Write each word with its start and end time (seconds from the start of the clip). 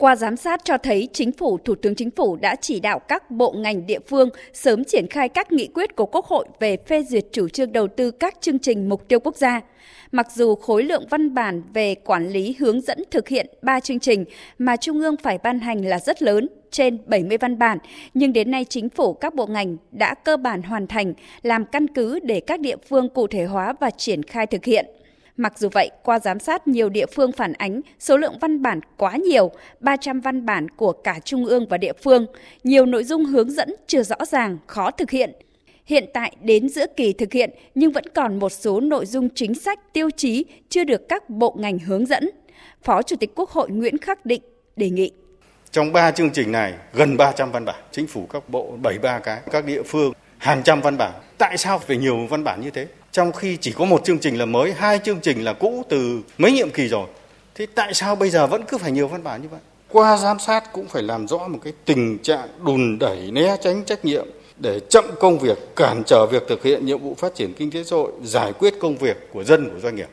Qua 0.00 0.16
giám 0.16 0.36
sát 0.36 0.60
cho 0.64 0.78
thấy 0.78 1.08
Chính 1.12 1.32
phủ, 1.32 1.58
Thủ 1.58 1.74
tướng 1.74 1.94
Chính 1.94 2.10
phủ 2.10 2.36
đã 2.36 2.56
chỉ 2.56 2.80
đạo 2.80 2.98
các 2.98 3.30
bộ 3.30 3.52
ngành 3.52 3.86
địa 3.86 3.98
phương 4.08 4.28
sớm 4.52 4.84
triển 4.84 5.06
khai 5.06 5.28
các 5.28 5.52
nghị 5.52 5.66
quyết 5.74 5.96
của 5.96 6.06
Quốc 6.06 6.26
hội 6.26 6.46
về 6.60 6.76
phê 6.76 7.02
duyệt 7.02 7.24
chủ 7.32 7.48
trương 7.48 7.72
đầu 7.72 7.88
tư 7.88 8.10
các 8.10 8.34
chương 8.40 8.58
trình 8.58 8.88
mục 8.88 9.08
tiêu 9.08 9.20
quốc 9.20 9.36
gia. 9.36 9.60
Mặc 10.12 10.26
dù 10.34 10.54
khối 10.54 10.82
lượng 10.82 11.06
văn 11.10 11.34
bản 11.34 11.62
về 11.74 11.94
quản 11.94 12.28
lý 12.28 12.56
hướng 12.58 12.80
dẫn 12.80 12.98
thực 13.10 13.28
hiện 13.28 13.46
3 13.62 13.80
chương 13.80 14.00
trình 14.00 14.24
mà 14.58 14.76
Trung 14.76 15.00
ương 15.00 15.16
phải 15.22 15.38
ban 15.38 15.58
hành 15.58 15.84
là 15.84 15.98
rất 15.98 16.22
lớn, 16.22 16.48
trên 16.70 16.98
70 17.06 17.38
văn 17.38 17.58
bản, 17.58 17.78
nhưng 18.14 18.32
đến 18.32 18.50
nay 18.50 18.64
chính 18.64 18.88
phủ 18.88 19.12
các 19.12 19.34
bộ 19.34 19.46
ngành 19.46 19.76
đã 19.92 20.14
cơ 20.14 20.36
bản 20.36 20.62
hoàn 20.62 20.86
thành, 20.86 21.14
làm 21.42 21.64
căn 21.64 21.86
cứ 21.88 22.20
để 22.22 22.40
các 22.40 22.60
địa 22.60 22.76
phương 22.88 23.08
cụ 23.08 23.26
thể 23.26 23.44
hóa 23.44 23.74
và 23.80 23.90
triển 23.90 24.22
khai 24.22 24.46
thực 24.46 24.64
hiện. 24.64 24.86
Mặc 25.40 25.58
dù 25.58 25.68
vậy, 25.72 25.90
qua 26.02 26.18
giám 26.18 26.38
sát 26.38 26.68
nhiều 26.68 26.88
địa 26.88 27.06
phương 27.06 27.32
phản 27.32 27.52
ánh 27.52 27.80
số 27.98 28.16
lượng 28.16 28.38
văn 28.40 28.62
bản 28.62 28.80
quá 28.96 29.16
nhiều, 29.16 29.50
300 29.80 30.20
văn 30.20 30.46
bản 30.46 30.68
của 30.68 30.92
cả 30.92 31.18
trung 31.24 31.46
ương 31.46 31.66
và 31.68 31.78
địa 31.78 31.92
phương, 32.02 32.26
nhiều 32.64 32.86
nội 32.86 33.04
dung 33.04 33.24
hướng 33.24 33.50
dẫn 33.50 33.74
chưa 33.86 34.02
rõ 34.02 34.16
ràng, 34.28 34.58
khó 34.66 34.90
thực 34.90 35.10
hiện. 35.10 35.32
Hiện 35.86 36.04
tại 36.14 36.36
đến 36.40 36.68
giữa 36.68 36.86
kỳ 36.96 37.12
thực 37.12 37.32
hiện 37.32 37.50
nhưng 37.74 37.92
vẫn 37.92 38.04
còn 38.14 38.38
một 38.38 38.48
số 38.48 38.80
nội 38.80 39.06
dung 39.06 39.28
chính 39.34 39.54
sách 39.54 39.92
tiêu 39.92 40.10
chí 40.16 40.44
chưa 40.68 40.84
được 40.84 41.08
các 41.08 41.30
bộ 41.30 41.56
ngành 41.58 41.78
hướng 41.78 42.06
dẫn. 42.06 42.30
Phó 42.82 43.02
Chủ 43.02 43.16
tịch 43.16 43.30
Quốc 43.34 43.50
hội 43.50 43.70
Nguyễn 43.70 43.98
Khắc 43.98 44.26
Định 44.26 44.42
đề 44.76 44.90
nghị. 44.90 45.12
Trong 45.70 45.92
3 45.92 46.10
chương 46.10 46.30
trình 46.30 46.52
này 46.52 46.74
gần 46.92 47.16
300 47.16 47.52
văn 47.52 47.64
bản, 47.64 47.82
chính 47.90 48.06
phủ 48.06 48.26
các 48.26 48.48
bộ 48.48 48.76
73 48.82 49.18
cái, 49.18 49.40
các 49.50 49.64
địa 49.64 49.82
phương 49.82 50.12
hàng 50.38 50.62
trăm 50.62 50.80
văn 50.80 50.96
bản. 50.98 51.12
Tại 51.38 51.56
sao 51.56 51.78
phải 51.78 51.96
nhiều 51.96 52.26
văn 52.30 52.44
bản 52.44 52.60
như 52.60 52.70
thế? 52.70 52.86
Trong 53.12 53.32
khi 53.32 53.56
chỉ 53.60 53.72
có 53.72 53.84
một 53.84 54.04
chương 54.04 54.18
trình 54.18 54.38
là 54.38 54.44
mới, 54.44 54.72
hai 54.72 54.98
chương 55.04 55.20
trình 55.20 55.44
là 55.44 55.52
cũ 55.52 55.84
từ 55.88 56.20
mấy 56.38 56.52
nhiệm 56.52 56.70
kỳ 56.70 56.88
rồi. 56.88 57.06
Thế 57.54 57.66
tại 57.74 57.94
sao 57.94 58.16
bây 58.16 58.30
giờ 58.30 58.46
vẫn 58.46 58.62
cứ 58.68 58.78
phải 58.78 58.90
nhiều 58.90 59.08
văn 59.08 59.22
bản 59.22 59.42
như 59.42 59.48
vậy? 59.48 59.60
Qua 59.88 60.16
giám 60.16 60.38
sát 60.38 60.72
cũng 60.72 60.88
phải 60.88 61.02
làm 61.02 61.28
rõ 61.28 61.48
một 61.48 61.58
cái 61.64 61.72
tình 61.84 62.18
trạng 62.18 62.48
đùn 62.66 62.98
đẩy 62.98 63.30
né 63.30 63.56
tránh 63.62 63.84
trách 63.84 64.04
nhiệm 64.04 64.26
để 64.56 64.80
chậm 64.88 65.04
công 65.20 65.38
việc, 65.38 65.58
cản 65.76 66.02
trở 66.06 66.26
việc 66.26 66.42
thực 66.48 66.62
hiện 66.62 66.86
nhiệm 66.86 66.98
vụ 66.98 67.14
phát 67.14 67.34
triển 67.34 67.54
kinh 67.54 67.70
tế 67.70 67.84
xã 67.84 67.96
hội, 67.96 68.12
giải 68.22 68.52
quyết 68.52 68.74
công 68.80 68.96
việc 68.96 69.16
của 69.32 69.44
dân 69.44 69.70
của 69.70 69.80
doanh 69.80 69.96
nghiệp. 69.96 70.08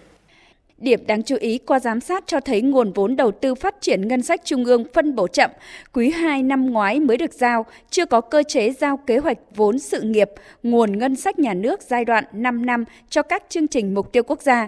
Điểm 0.77 1.07
đáng 1.07 1.23
chú 1.23 1.35
ý 1.39 1.57
qua 1.57 1.79
giám 1.79 1.99
sát 1.99 2.23
cho 2.27 2.39
thấy 2.39 2.61
nguồn 2.61 2.93
vốn 2.93 3.15
đầu 3.15 3.31
tư 3.31 3.55
phát 3.55 3.75
triển 3.81 4.07
ngân 4.07 4.21
sách 4.21 4.41
trung 4.45 4.65
ương 4.65 4.85
phân 4.93 5.15
bổ 5.15 5.27
chậm, 5.27 5.51
quý 5.93 6.09
2 6.09 6.43
năm 6.43 6.71
ngoái 6.71 6.99
mới 6.99 7.17
được 7.17 7.33
giao, 7.33 7.65
chưa 7.89 8.05
có 8.05 8.21
cơ 8.21 8.43
chế 8.47 8.71
giao 8.71 8.97
kế 8.97 9.17
hoạch 9.17 9.37
vốn 9.55 9.79
sự 9.79 10.01
nghiệp, 10.01 10.29
nguồn 10.63 10.97
ngân 10.97 11.15
sách 11.15 11.39
nhà 11.39 11.53
nước 11.53 11.81
giai 11.81 12.05
đoạn 12.05 12.23
5 12.31 12.65
năm 12.65 12.83
cho 13.09 13.21
các 13.21 13.43
chương 13.49 13.67
trình 13.67 13.93
mục 13.93 14.11
tiêu 14.11 14.23
quốc 14.23 14.41
gia. 14.41 14.67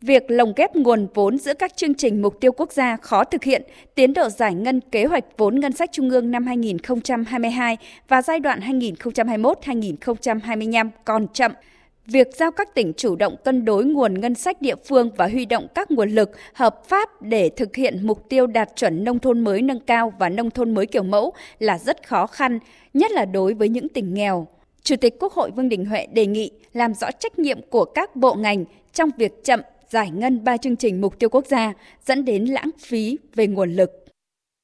Việc 0.00 0.30
lồng 0.30 0.52
ghép 0.56 0.76
nguồn 0.76 1.06
vốn 1.14 1.38
giữa 1.38 1.54
các 1.54 1.76
chương 1.76 1.94
trình 1.94 2.22
mục 2.22 2.40
tiêu 2.40 2.52
quốc 2.52 2.72
gia 2.72 2.96
khó 2.96 3.24
thực 3.24 3.44
hiện, 3.44 3.62
tiến 3.94 4.12
độ 4.12 4.28
giải 4.28 4.54
ngân 4.54 4.80
kế 4.80 5.04
hoạch 5.04 5.24
vốn 5.36 5.60
ngân 5.60 5.72
sách 5.72 5.92
trung 5.92 6.10
ương 6.10 6.30
năm 6.30 6.46
2022 6.46 7.76
và 8.08 8.22
giai 8.22 8.40
đoạn 8.40 8.60
2021-2025 8.60 10.90
còn 11.04 11.26
chậm. 11.32 11.52
Việc 12.12 12.28
giao 12.36 12.50
các 12.50 12.74
tỉnh 12.74 12.92
chủ 12.96 13.16
động 13.16 13.36
cân 13.44 13.64
đối 13.64 13.84
nguồn 13.84 14.20
ngân 14.20 14.34
sách 14.34 14.62
địa 14.62 14.74
phương 14.88 15.10
và 15.16 15.26
huy 15.26 15.46
động 15.46 15.66
các 15.74 15.90
nguồn 15.90 16.10
lực 16.10 16.30
hợp 16.52 16.88
pháp 16.88 17.22
để 17.22 17.50
thực 17.56 17.76
hiện 17.76 18.06
mục 18.06 18.28
tiêu 18.28 18.46
đạt 18.46 18.68
chuẩn 18.76 19.04
nông 19.04 19.18
thôn 19.18 19.40
mới 19.40 19.62
nâng 19.62 19.80
cao 19.80 20.12
và 20.18 20.28
nông 20.28 20.50
thôn 20.50 20.74
mới 20.74 20.86
kiểu 20.86 21.02
mẫu 21.02 21.32
là 21.58 21.78
rất 21.78 22.08
khó 22.08 22.26
khăn, 22.26 22.58
nhất 22.94 23.10
là 23.12 23.24
đối 23.24 23.54
với 23.54 23.68
những 23.68 23.88
tỉnh 23.88 24.14
nghèo. 24.14 24.46
Chủ 24.82 24.96
tịch 24.96 25.14
Quốc 25.20 25.32
hội 25.32 25.50
Vương 25.50 25.68
Đình 25.68 25.84
Huệ 25.84 26.06
đề 26.06 26.26
nghị 26.26 26.50
làm 26.72 26.94
rõ 26.94 27.10
trách 27.10 27.38
nhiệm 27.38 27.58
của 27.70 27.84
các 27.84 28.16
bộ 28.16 28.34
ngành 28.34 28.64
trong 28.92 29.10
việc 29.16 29.44
chậm 29.44 29.60
giải 29.88 30.10
ngân 30.10 30.44
ba 30.44 30.56
chương 30.56 30.76
trình 30.76 31.00
mục 31.00 31.18
tiêu 31.18 31.28
quốc 31.28 31.46
gia 31.46 31.72
dẫn 32.06 32.24
đến 32.24 32.44
lãng 32.44 32.70
phí 32.78 33.18
về 33.34 33.46
nguồn 33.46 33.72
lực. 33.72 33.90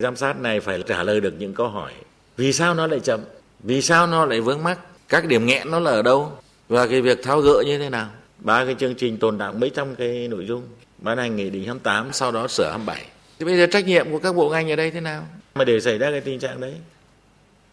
Giám 0.03 0.17
sát 0.17 0.41
này 0.41 0.61
phải 0.61 0.83
trả 0.89 1.03
lời 1.03 1.21
được 1.21 1.35
những 1.39 1.55
câu 1.55 1.69
hỏi. 1.69 1.93
Vì 2.37 2.53
sao 2.53 2.75
nó 2.75 2.87
lại 2.87 3.01
chậm? 3.01 3.21
Vì 3.61 3.83
sao 3.83 4.07
nó 4.07 4.27
lại 4.27 4.41
vướng 4.41 4.63
mắc? 4.63 4.79
Các 5.09 5.27
điểm 5.27 5.47
nghẽn 5.47 5.71
nó 5.71 5.81
là 5.81 5.91
ở 5.91 6.03
đâu? 6.03 6.33
Và 6.69 6.87
cái 6.87 7.01
việc 7.01 7.23
tháo 7.23 7.41
gỡ 7.41 7.63
như 7.67 7.79
thế 7.79 7.91
nào? 7.91 8.11
Ba 8.39 8.65
cái 8.65 8.75
chương 8.79 8.95
trình 8.95 9.19
tồn 9.19 9.39
đọng 9.39 9.61
mấy 9.61 9.71
trăm 9.71 9.95
cái 9.95 10.29
nội 10.29 10.47
dung. 10.47 10.63
Ban 10.99 11.19
hành 11.19 11.37
nghị 11.37 11.51
định 11.51 11.65
28, 11.65 12.13
sau 12.13 12.33
đó 12.33 12.49
sửa 12.49 12.69
27. 12.71 13.07
Thì 13.39 13.45
bây 13.45 13.57
giờ 13.57 13.67
trách 13.67 13.87
nhiệm 13.87 14.11
của 14.11 14.19
các 14.19 14.35
bộ 14.35 14.51
ngành 14.51 14.71
ở 14.71 14.77
đây 14.77 14.91
thế 14.91 15.01
nào? 15.01 15.27
Mà 15.55 15.65
để 15.65 15.81
xảy 15.81 15.99
ra 15.99 16.11
cái 16.11 16.21
tình 16.21 16.39
trạng 16.39 16.61
đấy. 16.61 16.75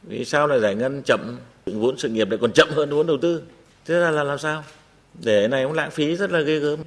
Vì 0.04 0.26
sao 0.26 0.48
lại 0.48 0.60
giải 0.60 0.76
ngân 0.76 1.02
chậm? 1.06 1.38
Vốn 1.66 1.98
sự 1.98 2.10
nghiệp 2.10 2.30
lại 2.30 2.38
còn 2.42 2.52
chậm 2.52 2.70
hơn 2.72 2.90
vốn 2.90 3.08
đầu 3.08 3.18
tư. 3.22 3.42
Thế 3.86 3.96
là, 3.96 4.12
là 4.12 4.24
làm 4.24 4.38
sao? 4.38 4.64
Để 5.24 5.48
này 5.48 5.64
cũng 5.64 5.74
lãng 5.74 5.92
phí 5.92 6.16
rất 6.16 6.32
là 6.32 6.40
ghê 6.40 6.60
gớm. 6.60 6.80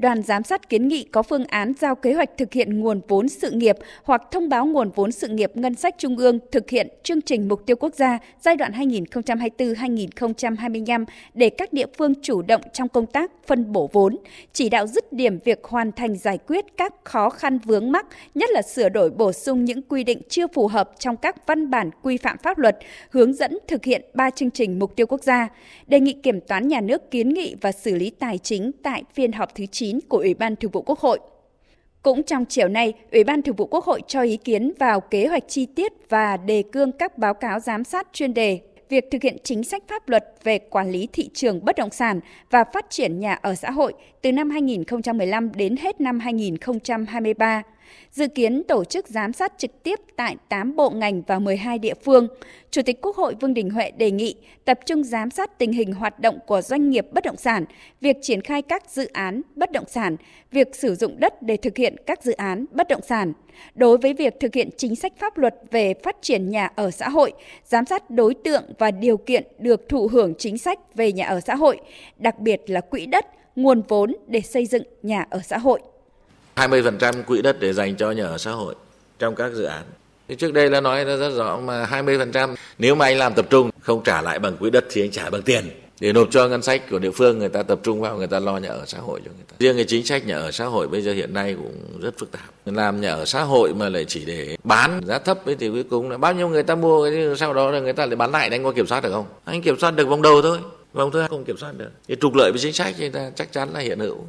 Đoàn 0.00 0.22
giám 0.22 0.42
sát 0.42 0.68
kiến 0.68 0.88
nghị 0.88 1.04
có 1.04 1.22
phương 1.22 1.44
án 1.44 1.72
giao 1.80 1.94
kế 1.94 2.14
hoạch 2.14 2.30
thực 2.38 2.52
hiện 2.52 2.80
nguồn 2.80 3.00
vốn 3.08 3.28
sự 3.28 3.50
nghiệp 3.50 3.76
hoặc 4.04 4.22
thông 4.30 4.48
báo 4.48 4.66
nguồn 4.66 4.90
vốn 4.90 5.12
sự 5.12 5.28
nghiệp 5.28 5.50
ngân 5.54 5.74
sách 5.74 5.94
trung 5.98 6.16
ương 6.16 6.38
thực 6.52 6.70
hiện 6.70 6.88
chương 7.02 7.22
trình 7.22 7.48
mục 7.48 7.66
tiêu 7.66 7.76
quốc 7.76 7.94
gia 7.94 8.18
giai 8.40 8.56
đoạn 8.56 8.72
2024-2025 8.72 11.04
để 11.34 11.50
các 11.50 11.72
địa 11.72 11.86
phương 11.98 12.14
chủ 12.22 12.42
động 12.42 12.60
trong 12.72 12.88
công 12.88 13.06
tác 13.06 13.30
phân 13.46 13.72
bổ 13.72 13.90
vốn, 13.92 14.16
chỉ 14.52 14.68
đạo 14.68 14.86
dứt 14.86 15.12
điểm 15.12 15.38
việc 15.44 15.64
hoàn 15.64 15.92
thành 15.92 16.16
giải 16.16 16.38
quyết 16.46 16.64
các 16.76 16.94
khó 17.04 17.30
khăn 17.30 17.58
vướng 17.58 17.92
mắc, 17.92 18.06
nhất 18.34 18.50
là 18.52 18.62
sửa 18.62 18.88
đổi 18.88 19.10
bổ 19.10 19.32
sung 19.32 19.64
những 19.64 19.82
quy 19.82 20.04
định 20.04 20.22
chưa 20.28 20.46
phù 20.46 20.68
hợp 20.68 20.90
trong 20.98 21.16
các 21.16 21.46
văn 21.46 21.70
bản 21.70 21.90
quy 22.02 22.16
phạm 22.16 22.36
pháp 22.42 22.58
luật, 22.58 22.78
hướng 23.10 23.32
dẫn 23.32 23.58
thực 23.68 23.84
hiện 23.84 24.02
ba 24.14 24.30
chương 24.30 24.50
trình 24.50 24.78
mục 24.78 24.96
tiêu 24.96 25.06
quốc 25.06 25.22
gia, 25.22 25.48
đề 25.86 26.00
nghị 26.00 26.12
kiểm 26.12 26.40
toán 26.40 26.68
nhà 26.68 26.80
nước 26.80 27.10
kiến 27.10 27.28
nghị 27.28 27.54
và 27.60 27.72
xử 27.72 27.94
lý 27.94 28.10
tài 28.10 28.38
chính 28.38 28.70
tại 28.82 29.02
phiên 29.14 29.32
họp 29.32 29.54
thứ 29.54 29.66
9 29.66 29.89
của 30.08 30.18
Ủy 30.18 30.34
ban 30.34 30.56
Thường 30.56 30.70
vụ 30.70 30.82
Quốc 30.82 30.98
hội. 30.98 31.20
Cũng 32.02 32.22
trong 32.22 32.44
chiều 32.44 32.68
nay, 32.68 32.92
Ủy 33.12 33.24
ban 33.24 33.42
Thường 33.42 33.56
vụ 33.56 33.66
Quốc 33.66 33.84
hội 33.84 34.02
cho 34.06 34.22
ý 34.22 34.36
kiến 34.36 34.72
vào 34.78 35.00
kế 35.00 35.26
hoạch 35.26 35.44
chi 35.48 35.66
tiết 35.66 35.92
và 36.08 36.36
đề 36.36 36.62
cương 36.72 36.92
các 36.92 37.18
báo 37.18 37.34
cáo 37.34 37.60
giám 37.60 37.84
sát 37.84 38.08
chuyên 38.12 38.34
đề 38.34 38.60
việc 38.90 39.04
thực 39.10 39.22
hiện 39.22 39.36
chính 39.44 39.64
sách 39.64 39.82
pháp 39.88 40.08
luật 40.08 40.24
về 40.44 40.58
quản 40.58 40.90
lý 40.90 41.08
thị 41.12 41.30
trường 41.34 41.64
bất 41.64 41.76
động 41.76 41.90
sản 41.90 42.20
và 42.50 42.64
phát 42.64 42.86
triển 42.90 43.20
nhà 43.20 43.34
ở 43.34 43.54
xã 43.54 43.70
hội 43.70 43.92
từ 44.22 44.32
năm 44.32 44.50
2015 44.50 45.52
đến 45.52 45.76
hết 45.76 46.00
năm 46.00 46.20
2023 46.20 47.62
dự 48.10 48.26
kiến 48.26 48.62
tổ 48.68 48.84
chức 48.84 49.08
giám 49.08 49.32
sát 49.32 49.52
trực 49.58 49.82
tiếp 49.82 50.00
tại 50.16 50.36
8 50.48 50.76
bộ 50.76 50.90
ngành 50.90 51.22
và 51.22 51.38
12 51.38 51.78
địa 51.78 51.94
phương. 52.04 52.28
Chủ 52.70 52.82
tịch 52.82 53.00
Quốc 53.02 53.16
hội 53.16 53.34
Vương 53.40 53.54
Đình 53.54 53.70
Huệ 53.70 53.90
đề 53.90 54.10
nghị 54.10 54.34
tập 54.64 54.78
trung 54.86 55.04
giám 55.04 55.30
sát 55.30 55.58
tình 55.58 55.72
hình 55.72 55.92
hoạt 55.92 56.20
động 56.20 56.38
của 56.46 56.62
doanh 56.62 56.90
nghiệp 56.90 57.06
bất 57.12 57.24
động 57.24 57.36
sản, 57.36 57.64
việc 58.00 58.16
triển 58.22 58.40
khai 58.40 58.62
các 58.62 58.90
dự 58.90 59.06
án 59.12 59.42
bất 59.54 59.72
động 59.72 59.84
sản, 59.88 60.16
việc 60.50 60.74
sử 60.74 60.94
dụng 60.94 61.20
đất 61.20 61.42
để 61.42 61.56
thực 61.56 61.76
hiện 61.76 61.96
các 62.06 62.22
dự 62.22 62.32
án 62.32 62.64
bất 62.72 62.88
động 62.88 63.02
sản. 63.02 63.32
Đối 63.74 63.98
với 63.98 64.14
việc 64.14 64.40
thực 64.40 64.54
hiện 64.54 64.68
chính 64.76 64.96
sách 64.96 65.12
pháp 65.18 65.38
luật 65.38 65.54
về 65.70 65.94
phát 65.94 66.16
triển 66.20 66.50
nhà 66.50 66.70
ở 66.76 66.90
xã 66.90 67.08
hội, 67.08 67.32
giám 67.64 67.86
sát 67.86 68.10
đối 68.10 68.34
tượng 68.34 68.64
và 68.78 68.90
điều 68.90 69.16
kiện 69.16 69.44
được 69.58 69.88
thụ 69.88 70.08
hưởng 70.12 70.34
chính 70.38 70.58
sách 70.58 70.94
về 70.94 71.12
nhà 71.12 71.26
ở 71.26 71.40
xã 71.40 71.54
hội, 71.54 71.80
đặc 72.16 72.38
biệt 72.38 72.60
là 72.66 72.80
quỹ 72.80 73.06
đất, 73.06 73.26
nguồn 73.56 73.82
vốn 73.88 74.16
để 74.26 74.40
xây 74.40 74.66
dựng 74.66 74.82
nhà 75.02 75.26
ở 75.30 75.40
xã 75.44 75.58
hội. 75.58 75.80
20% 76.68 77.22
quỹ 77.22 77.42
đất 77.42 77.60
để 77.60 77.72
dành 77.72 77.96
cho 77.96 78.10
nhà 78.10 78.24
ở 78.24 78.38
xã 78.38 78.50
hội 78.50 78.74
trong 79.18 79.34
các 79.34 79.52
dự 79.52 79.64
án. 79.64 79.82
Thì 80.28 80.36
trước 80.36 80.52
đây 80.52 80.70
là 80.70 80.80
nói 80.80 81.04
rất 81.04 81.30
rõ 81.30 81.60
mà 81.60 81.86
20% 81.86 82.54
nếu 82.78 82.94
mà 82.94 83.04
anh 83.04 83.18
làm 83.18 83.34
tập 83.34 83.46
trung 83.50 83.70
không 83.80 84.02
trả 84.04 84.22
lại 84.22 84.38
bằng 84.38 84.56
quỹ 84.56 84.70
đất 84.70 84.84
thì 84.90 85.02
anh 85.02 85.10
trả 85.10 85.30
bằng 85.30 85.42
tiền 85.42 85.70
để 86.00 86.12
nộp 86.12 86.28
cho 86.30 86.48
ngân 86.48 86.62
sách 86.62 86.82
của 86.90 86.98
địa 86.98 87.10
phương 87.10 87.38
người 87.38 87.48
ta 87.48 87.62
tập 87.62 87.80
trung 87.82 88.00
vào 88.00 88.16
người 88.16 88.26
ta 88.26 88.40
lo 88.40 88.58
nhà 88.58 88.68
ở 88.68 88.84
xã 88.86 88.98
hội 88.98 89.20
cho 89.24 89.30
người 89.36 89.44
ta. 89.48 89.56
Riêng 89.58 89.76
cái 89.76 89.84
chính 89.88 90.06
sách 90.06 90.26
nhà 90.26 90.36
ở 90.36 90.50
xã 90.50 90.64
hội 90.64 90.88
bây 90.88 91.02
giờ 91.02 91.12
hiện 91.12 91.34
nay 91.34 91.54
cũng 91.54 92.00
rất 92.00 92.18
phức 92.18 92.32
tạp. 92.32 92.50
Làm 92.66 93.00
nhà 93.00 93.10
ở 93.10 93.24
xã 93.24 93.42
hội 93.42 93.74
mà 93.74 93.88
lại 93.88 94.04
chỉ 94.04 94.24
để 94.24 94.56
bán 94.64 95.00
giá 95.06 95.18
thấp 95.18 95.46
ấy 95.46 95.54
thì 95.54 95.68
cuối 95.68 95.84
cùng 95.90 96.10
là 96.10 96.18
bao 96.18 96.34
nhiêu 96.34 96.48
người 96.48 96.62
ta 96.62 96.74
mua 96.74 97.10
sau 97.36 97.54
đó 97.54 97.70
là 97.70 97.80
người 97.80 97.92
ta 97.92 98.06
lại 98.06 98.16
bán 98.16 98.30
lại 98.30 98.48
anh 98.48 98.64
có 98.64 98.72
kiểm 98.72 98.86
soát 98.86 99.02
được 99.02 99.12
không? 99.12 99.26
Anh 99.44 99.62
kiểm 99.62 99.78
soát 99.78 99.90
được 99.90 100.08
vòng 100.08 100.22
đầu 100.22 100.42
thôi, 100.42 100.58
vòng 100.92 101.10
thứ 101.10 101.20
hai 101.20 101.28
không 101.28 101.44
kiểm 101.44 101.56
soát 101.56 101.72
được. 101.76 101.90
Thì 102.08 102.16
trục 102.20 102.34
lợi 102.34 102.50
với 102.50 102.60
chính 102.60 102.72
sách 102.72 102.94
thì 102.98 103.08
ta 103.08 103.30
chắc 103.34 103.52
chắn 103.52 103.68
là 103.72 103.80
hiện 103.80 103.98
hữu. 103.98 104.24